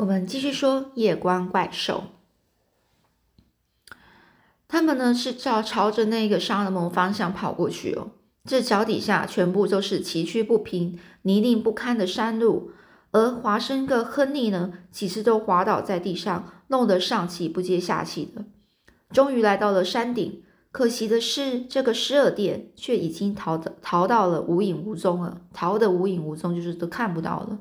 [0.00, 2.04] 我们继续说夜光怪兽。
[4.66, 8.12] 他们呢是照朝着那个沙勒蒙方向跑过去哦，
[8.46, 12.70] 这脚底下全部都是崎岖不平、泥泞不堪的山路，
[13.10, 18.46] 而华生跟亨利呢几次都滑倒在地上，弄得上气不接下气的。
[19.12, 20.42] 终于来到了山顶，
[20.72, 27.58] 可惜的是，这个施尔店却已经逃的逃到了无影无踪了，逃的无影无踪，就是都看不到了。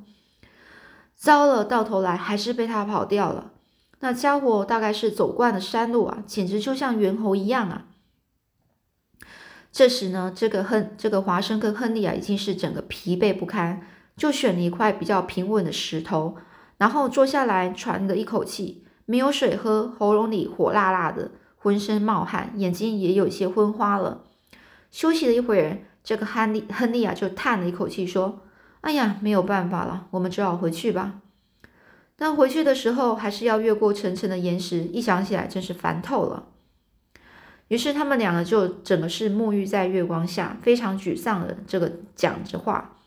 [1.20, 3.52] 糟了，到头来还是被他跑掉了。
[4.00, 7.88] 那家伙大概是走惯了山路啊，简直就像猿猴一样啊！
[9.70, 16.38] 这时呢，这个亨这个华生跟亨利啊，已经是整个疲惫不堪，就选了一块比较平稳的石头，
[16.78, 24.24] 然后坐下来喘了一口气，没有水喝，喉咙里火辣辣的，浑身冒汗，眼睛也有些昏花了。
[24.90, 28.44] 休息了一会儿，这个亨利亨利啊，就叹了一口气说
[28.82, 31.22] ：“哎呀，没有办法了，我们只好回去吧。”
[32.16, 36.48] 但回去的时候还是要越过层层的岩石，一想起来真是烦透了。
[37.70, 42.98] 于是他们两个就整个是沐浴在月光下，非常沮丧的这个讲着话。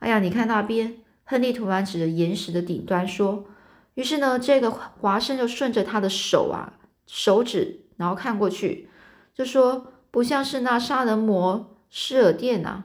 [0.00, 3.46] 哎呀，你看那边，亨利突然指着岩石的顶端说。
[3.94, 6.74] 于是呢，这个华生就顺着他的手啊
[7.06, 8.90] 手指，然后看过去，
[9.32, 12.84] 就说不像是那杀人魔施尔店呐。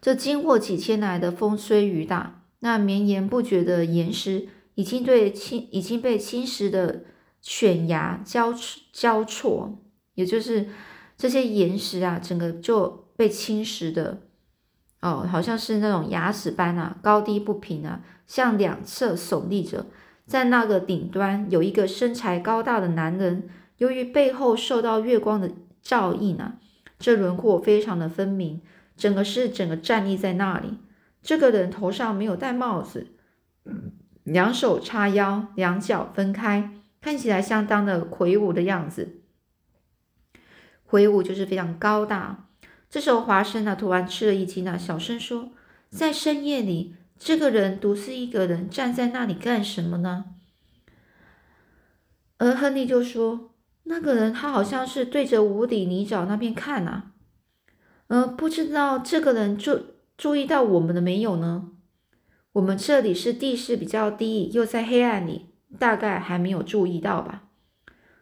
[0.00, 2.42] 这经过几千来的风吹雨打。
[2.60, 7.04] 那绵延不绝的岩石已经对侵已经被侵蚀的
[7.40, 8.52] 犬牙交
[8.92, 9.78] 交错，
[10.14, 10.68] 也就是
[11.16, 14.22] 这些岩石啊，整个就被侵蚀的
[15.00, 19.86] 哦，好像是那种牙齿般啊，高低不平啊，向两侧耸立着。
[20.26, 26.56] 在那个顶端有一个身材高大的男人，由于背后受到月光的照映啊，
[26.98, 28.60] 这轮廓非常的分明，
[28.98, 30.76] 整个是整个站立在那里。
[31.22, 33.14] 这个人头上没有戴帽子，
[34.24, 39.22] 两手叉腰，两脚分开，看起来相当的魁梧的样子。
[40.84, 42.48] 魁梧就是非常高大。
[42.90, 45.50] 这时候华生呢突然吃了一惊啊，小声说
[45.90, 50.24] ：“在深夜里，这个人独自一个人站在那里干什么呢？”
[52.38, 53.50] 而亨利就说
[53.84, 57.10] ：“那个人他好像是对着无底泥沼那边看啊，
[58.08, 59.80] 呃，不知道这个人注。”
[60.18, 61.70] 注意到我们的没有呢？
[62.54, 65.46] 我们这里是地势比较低，又在黑暗里，
[65.78, 67.44] 大概还没有注意到吧。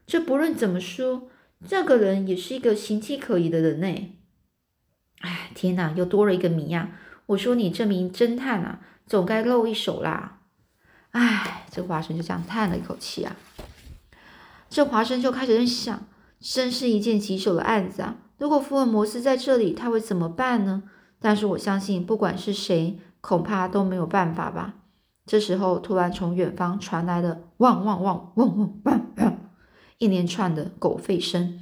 [0.06, 1.30] 这不论怎么说，
[1.66, 4.14] 这个人也是一个形迹可疑的人呢。
[5.20, 6.90] 哎，天哪，又多了一个谜呀！
[7.24, 10.42] 我说你这名侦探啊，总该露一手啦。
[11.12, 13.34] 哎，这华生就这样叹了一口气啊。
[14.68, 16.06] 这华生就开始在想，
[16.38, 18.18] 真是一件棘手的案子啊。
[18.38, 20.82] 如果福尔摩斯在这里，他会怎么办呢？
[21.18, 24.74] 但是我相信，不管是谁，恐怕都没有办法吧。
[25.24, 28.80] 这时候，突然从远方传来了汪汪汪汪汪
[29.16, 29.38] 汪
[29.98, 31.58] 一连串的狗吠声。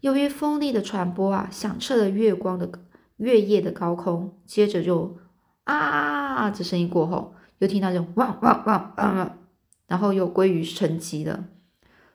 [0.00, 2.70] 由于风力的传播啊，响彻了月光的
[3.18, 4.38] 月夜的高空。
[4.46, 5.18] 接着就
[5.64, 9.38] 啊，这声音过后，又听到这种汪汪汪汪，
[9.86, 11.44] 然后又归于沉寂了。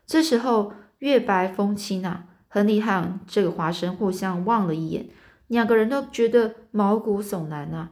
[0.05, 5.09] 这时候，月白风清啊，亨利和这个华生互相望了一眼。
[5.47, 7.89] 两个人都觉得毛骨悚然啊！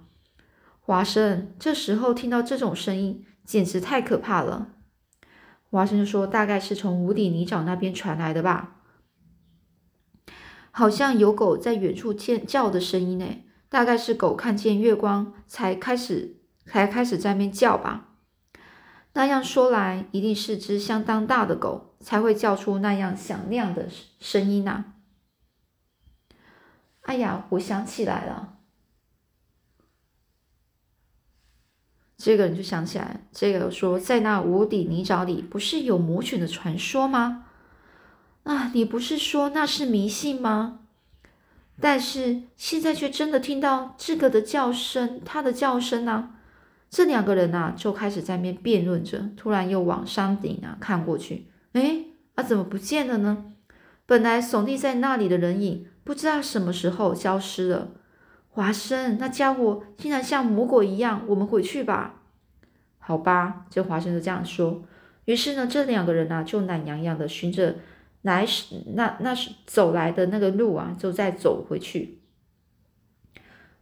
[0.80, 4.74] 华生这时候听到这种声音，简直太可怕了。
[5.72, 8.76] 华生就说：“大概是从无底泥沼那边传来的吧，
[10.70, 13.26] 好像有狗在远处叫叫的声音呢。
[13.68, 16.36] 大概是狗看见月光才开始，
[16.68, 18.10] 才开始在那边叫吧。
[19.14, 23.88] 那样说来，一定是只相当大的狗才会叫出那样响亮的
[24.20, 24.86] 声音呐。”
[27.04, 28.58] 哎呀，我想起来了，
[32.18, 37.46] 这个人就想起来，这个说在那无底泥沼里不是有魔犬的传说吗？
[38.44, 40.82] 啊，你不是说那是迷信吗？
[41.80, 46.36] 但是现在却真的听到这个的叫声，他的叫声呢？
[46.90, 53.54] 这两个人啊就开始在那边辩论着，突然又往山顶啊看过去，哎，啊怎么不见了呢？
[54.06, 55.88] 本来耸立在那里的人影。
[56.04, 57.92] 不知道什么时候消失了。
[58.50, 62.24] 华生那家伙竟然像魔鬼一样，我们回去吧。
[62.98, 64.84] 好吧，这华生就这样说。
[65.26, 67.76] 于是呢，这两个人啊，就懒洋洋的循着
[68.24, 72.20] 来时那那是走来的那个路啊，就再走回去。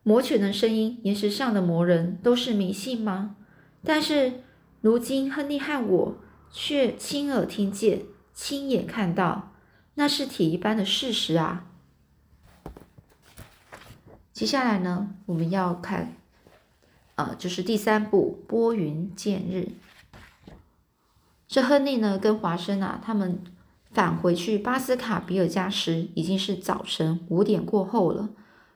[0.04, 3.38] 魔犬的声音，岩石上的魔人，都是迷信吗？
[3.84, 4.42] 但是
[4.82, 6.18] 如今亨利和我
[6.52, 8.04] 却亲耳听见，
[8.34, 9.52] 亲眼看到，
[9.96, 11.66] 那是铁一般的事实啊。
[14.34, 16.16] 接下来呢，我们要看，
[17.16, 19.70] 呃，就是第三步拨云见日。
[21.48, 23.44] 这亨利呢，跟华生啊，他们
[23.92, 28.30] 返回去巴斯卡比尔家时，已经是早晨五点过后了。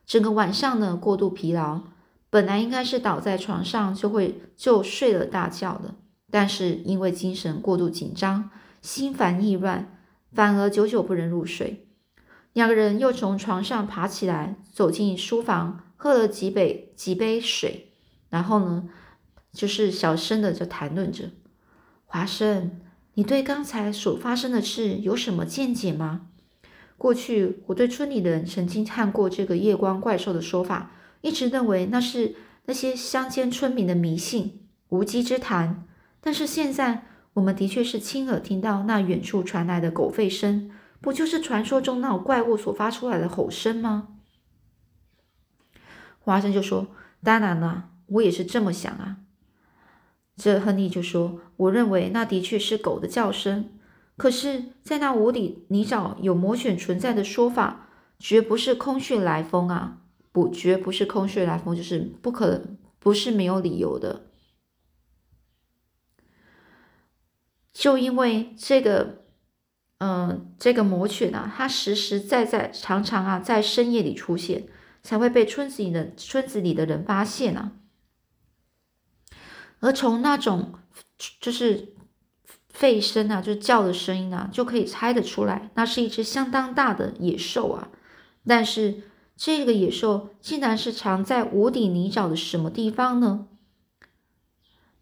[0.05, 1.81] 整个晚上呢，过度疲劳，
[2.29, 5.95] 本来应该是倒在床上就会就睡了大觉的，
[6.33, 8.49] 但是因为精神过度紧张，
[8.81, 9.99] 心烦意乱，
[10.31, 11.85] 反而久久不能入睡。
[12.53, 17.93] 两个人又从床上爬起来，走进书房，喝了几杯几杯水，
[18.31, 18.89] 然后呢，
[19.51, 21.29] 就是小声的就谈论着。
[22.05, 22.81] 华生，
[23.13, 26.21] 你对刚才所发生的事有什么见解吗？
[26.97, 32.33] 过去我对村里人曾经看过这个夜光怪兽的说法，一直认为那是
[32.65, 35.85] 那些乡间村民的迷信、无稽之谈。
[36.25, 37.03] 但是现在
[37.33, 40.71] 我们的确是亲耳听到那远处传来的狗吠声，
[41.01, 44.07] 不就是传说中那种怪物所发出来的吼声吗？
[46.19, 46.87] 华生就说
[47.21, 49.17] ：“当然了，我也是这么想啊。”
[50.37, 53.69] 这亨利就说：“我认为那的确是狗的叫声，
[54.15, 59.97] 可是，在那无底泥沼有魔犬存在的说法，绝不是空穴来风啊！
[60.31, 64.27] 不，绝不是空穴来风，就是不可能，不是没有理由的。
[67.73, 69.23] 就因为这个，
[69.97, 74.67] 嗯，这个魔犬啊，它实实在在、常常啊，在深夜里出现，
[75.01, 77.71] 才会被村子里的村子里的人发现啊。”
[79.81, 80.73] 而从那种
[81.41, 81.93] 就是
[82.73, 87.89] 吠声啊，就是叫的声音啊，就可以猜得出来，那是一只相当大的野兽啊。
[88.45, 89.01] 但是
[89.35, 93.47] 这个野兽竟然是藏在无底泥沼的什么地方呢？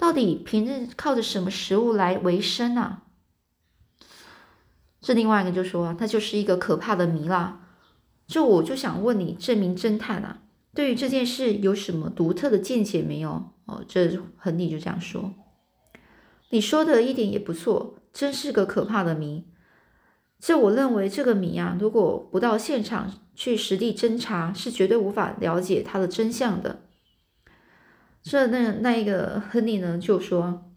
[0.01, 3.03] 到底平日靠着什么食物来维生啊？
[5.00, 7.68] 这另外一个就说，那就是一个可怕的谜啦。
[8.25, 10.39] 就我就想问你，这名侦探啊，
[10.74, 13.51] 对于这件事有什么独特的见解没有？
[13.65, 15.36] 哦，这亨利就这样说。
[16.50, 19.45] 你说的一点也不错，真是个可怕的谜。
[20.39, 26.88] 这我认为这个谜啊，如果不到现场去实地侦查，是绝对无法了解它的真相的。
[28.23, 30.71] 这那那一个亨利呢，就说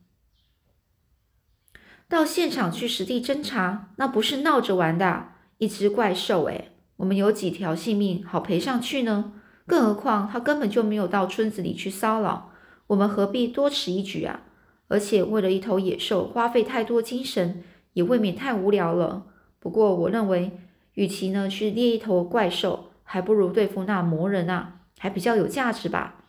[2.09, 5.29] 到现场去实地侦查，那不是闹着玩的。
[5.59, 9.33] 一只怪兽，诶，我们有几条性命好赔上去呢？
[9.67, 12.51] 更何况他根本就没有到村子里去骚扰。
[12.89, 14.43] 我们何必多此一举啊？
[14.89, 17.63] 而且为了一头野兽花费太多精神，
[17.95, 19.27] 也未免太无聊了。
[19.59, 20.59] 不过我认为，
[20.95, 26.24] 与其呢去猎一头怪兽，还不如对付那魔人啊，还比较有价值吧。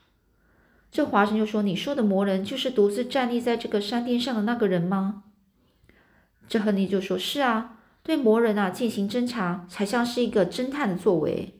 [0.95, 5.23] 这华生就说：“你说的魔人，就是独自站立在这个山巅上的那个人吗？”
[6.47, 11.53] 这亨利就说：“是啊，对魔人啊进行侦查，才像是一个侦探的作为。”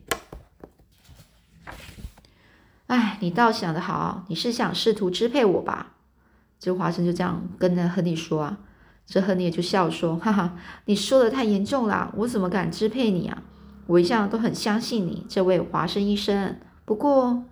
[2.87, 5.91] 哎，你倒想得好，你是想试图支配我吧？
[6.57, 8.59] 这华生就这样跟那亨利说啊。
[9.05, 13.43] 这亨利也就笑说：“哈哈，你说的太严重了，我怎么敢支配你啊？
[13.87, 16.57] 我一向都很相信你，这位华生医生。
[16.85, 17.43] 不过，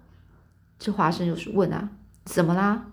[0.84, 1.92] 这华生又是问啊，
[2.26, 2.88] 怎么啦？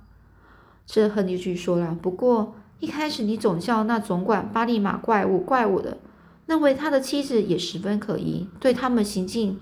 [0.87, 5.99] 这亨利就说了：不过一开始你总叫那总管巴利马怪物怪物的，
[6.47, 9.59] 认为他的妻子也十分可疑，对他们行径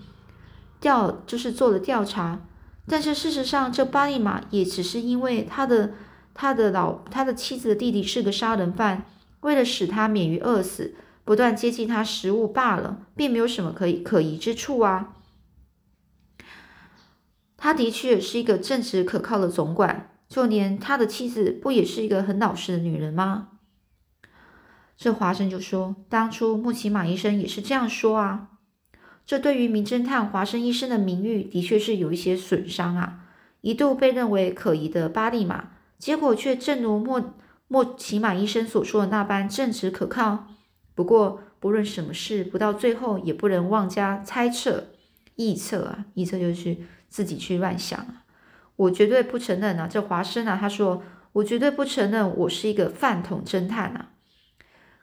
[0.79, 2.41] 调就是做了调查。”
[2.87, 5.93] 但是事实上，这巴利马也只是因为他的
[6.35, 9.05] 他的老他的妻子的弟弟是个杀人犯，
[9.41, 15.15] 为了使他免于饿死，不断接近他食物罢了，并没有什么可以可疑之处啊。
[17.59, 23.49] 他的确是一个正直可靠的总管，就连他的妻子不也是一个很老实的女人吗？
[24.97, 28.49] 这华生就说，当初穆奇马医生也是这样说啊。
[29.27, 33.27] 这对于名侦探华生医生的名誉的确是有一些损伤啊！
[33.61, 37.35] 一度被认为可疑的巴利马，结果却正如莫
[37.67, 40.47] 莫奇马医生所说的那般正直可靠。
[40.95, 44.87] 不过，不论什么事，不到最后也不能妄加猜测、
[45.39, 46.05] 臆测啊！
[46.15, 46.77] 臆测就是
[47.09, 48.25] 自己去乱想啊！
[48.77, 49.89] 我绝对不承认啊！
[49.89, 51.03] 这华生啊，他说
[51.33, 54.11] 我绝对不承认我是一个饭桶侦探啊！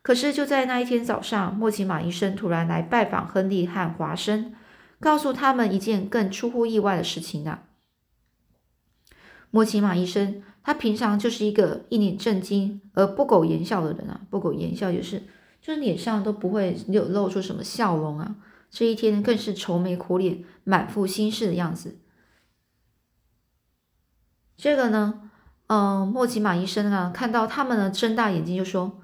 [0.01, 4.53] 可是就在那一天早上，莫奇马医生突然来拜访亨利和华生，
[4.99, 7.63] 告诉他们一件更出乎意外的事情啊。
[9.49, 15.23] 莫奇马医生他平常就是一个一脸震惊而不苟言笑的人啊，不苟言笑就是
[15.61, 18.35] 就是脸上都不会有露出什么笑容啊。
[18.75, 21.97] 这一天更是愁眉苦脸、满腹心事的样子。
[24.57, 25.31] 这个呢，
[25.67, 29.01] 嗯，莫奇马医生啊，看到他们呢，睁大眼睛就说。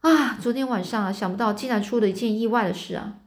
[0.00, 3.20] 啊，昨天晚上啊，想不到竟然出了一件意外的事啊！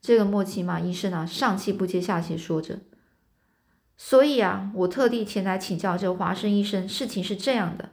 [0.00, 2.80] 这个莫奇马医生啊，上气不接下气说着
[3.96, 6.88] ：“所以啊，我特地前来请教这华生医生。
[6.88, 7.90] 事情是这样的，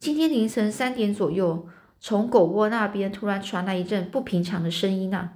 [0.00, 1.68] 今天凌晨三点左右，
[2.00, 5.34] 从狗窝那边突然传来一阵不平常的声音啊，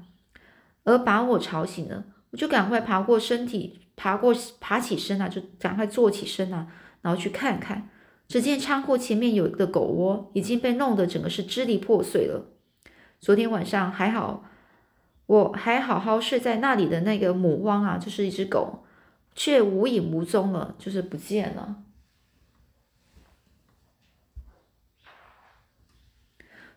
[0.87, 2.07] 而把我吵醒了。
[2.31, 6.69] 我就赶快爬过身体，爬过爬起身啊，就赶快坐起身啊，
[7.03, 7.91] 然后去看看。
[8.27, 12.47] 只见仓库前面有一个狗窝，已经被弄得整个是支离破碎了。
[13.21, 14.45] 昨天晚上还好，
[15.27, 18.85] 我还好好睡在那里的那个母汪啊，就是一只狗。
[19.39, 21.83] 却无影无踪了，就是不见了。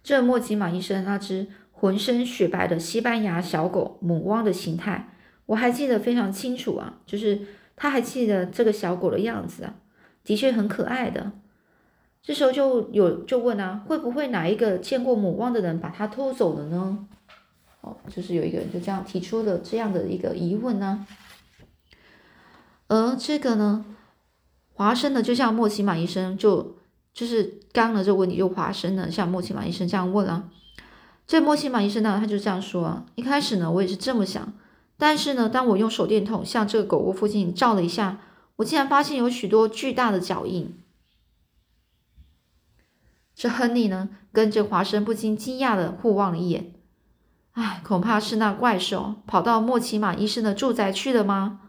[0.04, 1.48] 这莫吉马医生那只
[1.80, 5.10] 浑身雪白的西班牙小狗母汪的形态，
[5.46, 7.40] 我还记得非常清楚啊，就是
[7.78, 9.76] 他还记得这个小狗的样子啊，
[10.26, 11.32] 的确很可爱的。
[12.22, 17.08] 这时候就有就问啊，会不会哪一个见过母汪的人把它偷走了呢？
[17.80, 21.08] 哦，就是有一个人就这样提出了这样的一个疑问呢。
[22.90, 23.86] 而这个呢，
[24.74, 26.76] 华生呢，就像莫奇马医生就
[27.14, 30.50] 就是刚了这个问题，就华生呢，像莫奇马医生这样问啊。
[31.30, 33.06] 这莫奇马医生呢，他就这样说。
[33.14, 34.52] 一开始呢，我也是这么想，
[34.98, 38.20] 但是呢，当我用手电筒向这个狗窝附近照了一下，
[38.56, 40.74] 我竟然发现有许多巨大的脚印。
[43.36, 46.74] 这亨利呢，跟着华生不禁惊讶的互望了一眼。
[47.52, 51.62] 唉，恐怕是那怪兽跑到莫奇马医生的住宅去了吗？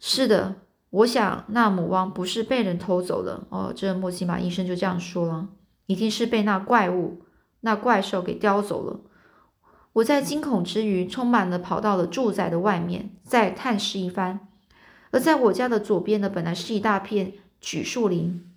[0.00, 0.56] 是的，
[0.90, 3.72] 我想那母汪不是被人偷走了哦。
[3.72, 5.46] 这莫西马医生就这样说了，
[5.86, 7.22] 一定是被那怪物、
[7.66, 9.00] 那怪兽给叼走了。
[9.94, 14.46] 我在惊恐之余，充满了跑到了住宅的外面，再探视一番。
[15.10, 18.48] 而在我家的左边呢，本来是一大片榉树林。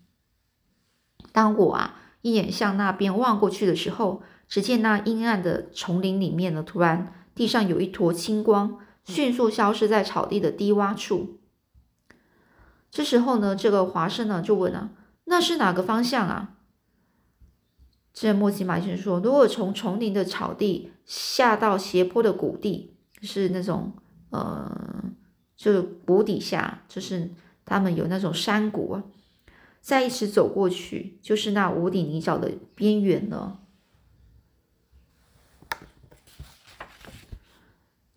[1.32, 8.78] 当我啊一眼向那边望过去的时候，只见那阴暗的丛林里面呢，突然地上有一坨青光。
[9.06, 11.40] 迅速消失在草地的低洼处。
[12.92, 14.92] 这时候呢，这个华生呢就问啊
[15.26, 16.58] ：“那是哪个方向啊？”
[18.22, 23.94] 这莫吉马医生说：“如果从丛林的草地下到斜坡的谷地，是那种
[24.30, 25.06] 呃，
[25.56, 27.32] 就谷底下，就是
[27.64, 29.06] 他们有那种山谷啊，
[29.80, 33.62] 再一直走过去，就是那无底泥沼的边缘了。”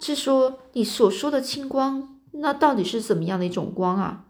[0.00, 4.24] 是说你所说的青光，那到底是怎么样的一种光啊？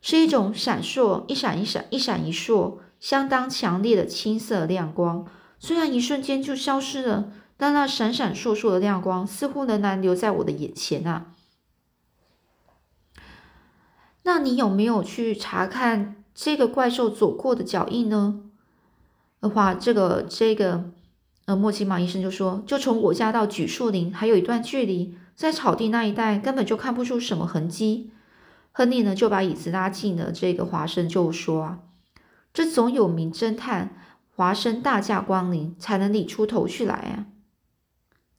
[0.00, 5.26] 是一种闪烁、一闪一闪、一闪一烁，相当强烈的青色亮光。
[5.58, 11.32] 虽然一瞬间就消失了，但那闪闪烁烁的亮光似乎仍然留在我的眼前啊。
[14.22, 18.40] 那你有没有去查看这个怪兽走过的脚印呢？
[19.40, 20.92] 的话，这个这个。
[21.44, 28.12] 呃莫奇马医生就说：“就从我家到榉树林还有一段距离，在草地那一带根本就看不出什么痕迹。”
[28.70, 31.78] 亨利呢就把椅子拉近了，这个华生就说：“啊，
[32.52, 33.96] 这总有名侦探
[34.34, 37.26] 华生大驾光临，才能理出头绪来啊！”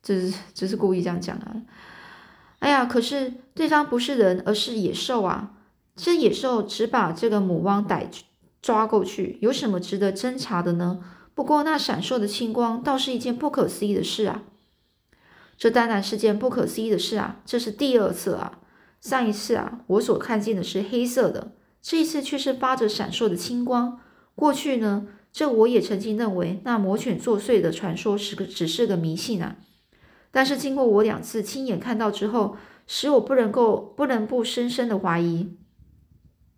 [0.04, 1.62] 这是这是故意这样讲啊！
[2.60, 5.54] 哎呀，可是对方不是人，而是野兽啊！
[5.96, 8.10] 这野兽只把这个母汪逮
[8.62, 11.04] 抓过去，有什么值得侦查的呢？
[11.34, 14.44] 不过，那闪烁的青光倒是一件不可思议的事啊！
[15.58, 17.42] 这当然是件不可思议的事啊！
[17.46, 18.60] 这是第二次啊！
[19.00, 24.00] 上一次啊，我所看见的是黑色的，这一次却是发着闪烁的青光。
[24.34, 29.58] 过去呢，这我也曾经认为那魔犬作祟的传说是个只是个迷信啊！
[30.32, 35.58] 但是经过我两次亲眼看到之后，使我不能够不能不深深的怀疑。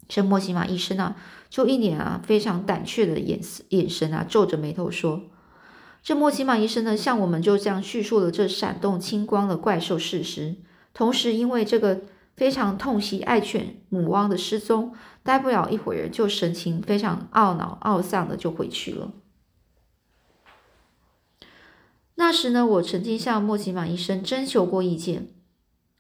[0.08, 1.18] 这莫西玛医生啊。
[1.48, 3.40] 就一脸啊非常胆怯的眼
[3.70, 5.22] 眼神啊，皱着眉头说
[6.04, 10.56] ：“这莫奇马医生呢，向我们就这样叙述了这闪动青光的怪兽事实。
[10.94, 12.02] 同时，因为这个
[12.36, 19.14] 非常痛惜爱犬母汪的失踪，待不了一会儿，就神情非常懊恼懊丧的就回去了。
[22.16, 25.28] 那时呢，我曾经向莫奇马医生征求过意见，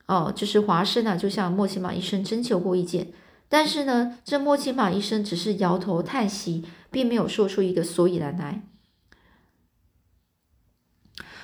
[0.07, 3.13] 哦，就是华生啊，就向莫奇马医生征求过意见。”
[3.47, 8.63] 但是呢，这莫奇马医生只是摇头叹息，并没有说出一个所以然来。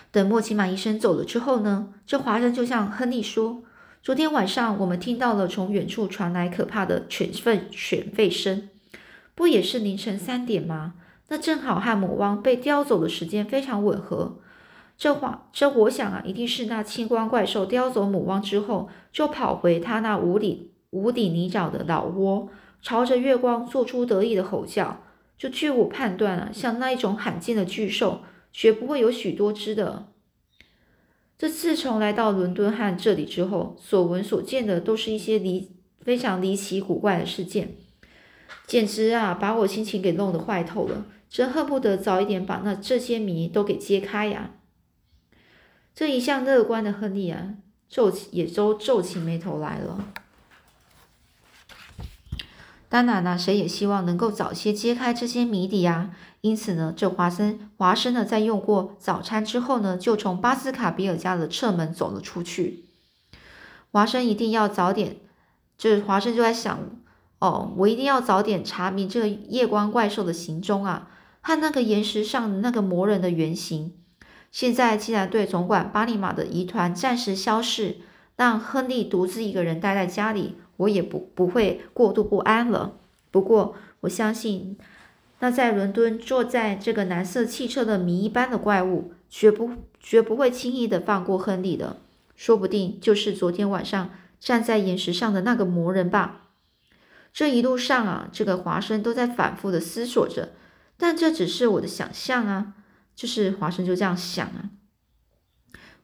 [0.10, 3.64] 等莫奇马医生走了之后呢，这华生就向亨利说
[4.04, 8.68] ：“昨天晚上我们听到了从远处传来可怕的犬吠犬吠声，
[9.36, 10.96] 不也是凌晨三点吗？
[11.28, 14.40] 那正好和母汪被叼走的时间非常吻合。
[14.98, 22.50] 这话，这我想啊，一定是那青光怪兽叼走母汪之后，就跑回他那无底。”无底泥沼的老窝，
[22.82, 25.04] 朝着月光做出得意的吼叫。
[25.38, 30.08] 就据我判断啊，像那一种罕见的巨兽，绝不会有许多只的。
[31.42, 37.78] 这自从来到伦敦和这里之后，所闻所见的都是一些离非常离奇古怪的事件，
[38.68, 41.08] 简直啊，把我心情给弄得坏透了。
[41.32, 44.52] 真恨不得早一点把那这些谜都给揭开呀！
[45.96, 47.56] 这一向乐观的亨利啊，
[47.90, 50.14] 皱起也都皱起眉头来了。
[52.92, 56.14] 当然呢，谁也希望能够早些揭开这些谜底呀。
[56.42, 62.84] 因此呢，这华生华生呢，在用过早餐之后呢，就从巴斯卡比尔家的侧门走了出去。
[63.94, 65.16] 华生一定要早点，
[65.78, 66.80] 就是华生就在想，
[67.40, 71.08] 哦，我一定要早点查明这个夜光怪兽的行踪啊，
[71.40, 73.94] 和那个岩石上的那个魔人的原型。
[74.52, 78.02] 现在既然对总管巴利马的疑团暂时消逝，
[78.36, 80.58] 让亨利独自一个人待在家里。
[80.82, 82.98] 我也不不会过度不安了。
[83.30, 84.78] 不过，我相信
[85.40, 91.98] 那在伦敦坐在这个蓝色汽车的谜一般的怪物，绝不绝不会轻易的放过亨利的。
[92.36, 94.10] 说不定就是昨天晚上
[94.40, 96.50] 站在岩石上的那个魔人吧。
[97.32, 100.54] 这一路上啊，这个华生都在反复的思索着，
[100.98, 102.74] 但这只是我的想象啊。
[103.16, 104.72] 就是华生就这样想啊，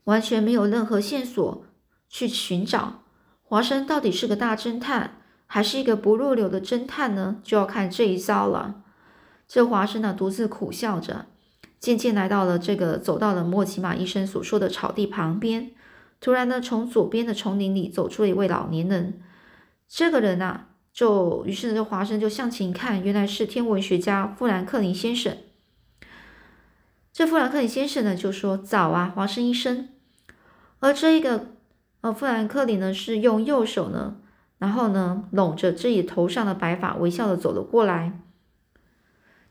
[0.03, 1.65] 完全没有任何线索
[2.07, 3.03] 去寻找。
[3.49, 7.37] 华生到底是个大侦探，还是一个不入流的侦探呢？
[7.41, 8.83] 就要看这一招了。
[9.47, 11.27] 这华生呢，独自苦笑着，
[11.79, 15.71] 渐渐来到了这个，走到了莫奇马医生所说的草地旁边。
[16.19, 19.21] 突然呢，从左边的丛林里走出了一位老年人。
[19.87, 25.37] 这个人啊，就于是呢这华生就向前一看，原来是天文学家富兰克林先生。
[27.13, 29.87] 这富兰克林先生呢，就说：“早啊，华生医生。”
[30.81, 31.55] 而这一个。
[32.01, 34.17] 而富兰克林呢，是用右手呢，
[34.59, 38.21] 然后呢，拢着自己头上的白发，微笑的走了过来。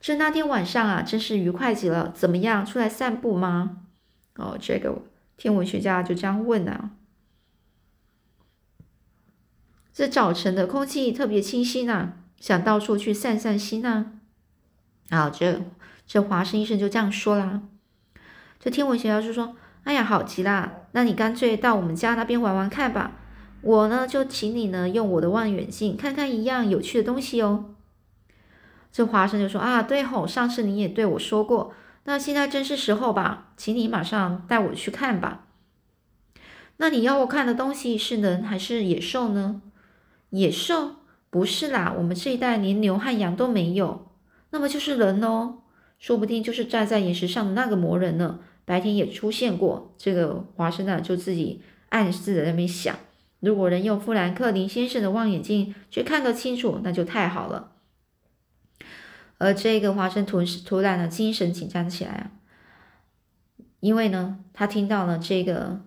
[0.01, 2.13] 这那天晚上啊，真是愉快极了。
[2.15, 3.79] 怎么样，出来散步吗？
[4.37, 5.03] 哦，这个
[5.37, 6.91] 天文学家就这样问啊。
[9.93, 14.13] 这早晨的空气特别清新呐，想到处去散散心呐。
[15.09, 15.63] 啊，这
[16.07, 17.63] 这华生医生就这样说啦。
[18.61, 19.57] 这天文学家就说。
[19.87, 20.81] 哎呀，好极啦！
[20.91, 23.13] 那你干脆到我们家那边玩玩看吧。
[23.61, 27.67] 我呢，就请你呢用我的望远镜看看一样有趣的东西哦。
[28.91, 31.73] 这华生就说啊，对吼，上次你也对我说过，
[32.03, 35.47] 那现在正是时候吧，请你马上带我去看吧。
[36.79, 39.63] 那你要我看的东西是人还是野兽呢？
[40.31, 40.97] 野兽？
[41.31, 44.09] 不是啦，我们这一带连牛和羊都没有，
[44.51, 45.59] 那么就是人哦，
[46.01, 48.41] 说不定就是站在岩石上的那个魔人呢。
[48.67, 52.95] 白天也出现过，这个华生呢就自己暗自在那边想：
[53.41, 57.73] 如果能用富兰克林先生的望远镜去看个清楚，那就太好了。
[59.39, 62.31] 而这个华生突突然呢精神紧张起来啊，
[63.81, 65.81] 因为呢他听到了这个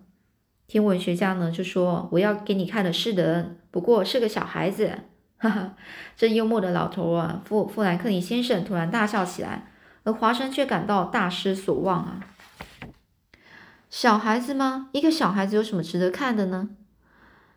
[0.66, 5.00] 天文学家呢就说：“我要给你看的是人，不过是个小孩子。”
[5.36, 5.74] 哈哈，
[6.16, 9.72] 这幽默的老头啊，富富兰克林先生突然大笑起来，
[10.04, 12.20] 而华生却感到大失所望啊。
[13.90, 14.88] 小孩子吗？
[14.92, 16.70] 一个小孩子有什么值得看的呢？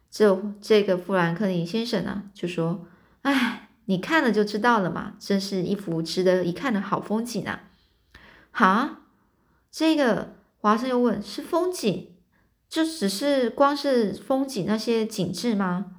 [0.10, 2.88] 这这个富兰克林先生呢，就说
[3.22, 7.70] ：“哎，你看了就知道了嘛，真是一幅值得一看的好风景啊！”
[8.52, 9.02] 哈，
[9.72, 12.10] 这个华生又问：“是风景？
[12.68, 15.98] 就只是光是风景那些景致吗？”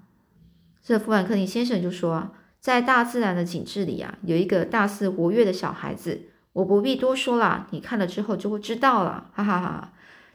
[0.82, 9.92] 这富兰克林先生就说：“啊，在大自然的景致里啊，有一个大肆活跃的小孩子，我不必多说了，你看了之后就会知道了。”哈哈哈。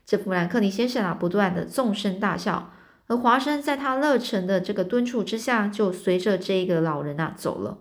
[0.10, 2.74] 这富兰克林先生啊，不断的纵声大笑，
[3.06, 7.78] 而华生在他热忱的这个敦促之下，就随着这个老人啊走了。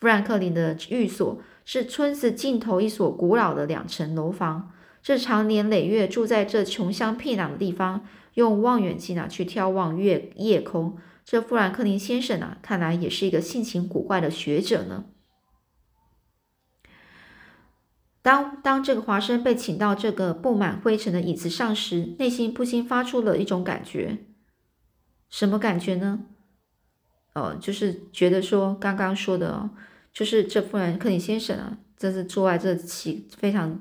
[0.00, 8.04] 富兰克林的寓所是村子尽头一所古老的两层楼房，这常年累月住在这穷乡僻壤的地方，
[8.34, 10.96] 用望远镜啊去眺望月夜空。
[11.24, 15.04] 这富兰克林先生啊，看来也是一个性情古怪的学者呢。
[18.22, 24.18] 当当这个华生被请到这个布满灰尘的椅子上时，内心不禁发出了一种感觉，
[25.30, 26.20] 什么感觉呢？
[27.34, 29.70] 哦，就是觉得说刚刚说的哦，
[30.12, 33.80] 就是这富兰克林先生啊，这是住在这起非常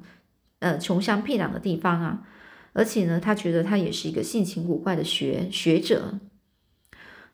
[0.60, 2.28] 呃穷乡僻壤的地方啊，
[2.74, 6.20] 而且呢，他觉得他也是一个性情古怪的学学者。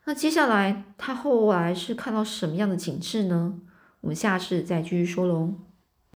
[0.06, 3.60] 那接下来他后来是看到什么样的景致呢？
[4.00, 5.54] 我们下次再继续说喽。